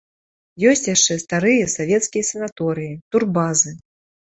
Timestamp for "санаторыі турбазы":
2.31-3.79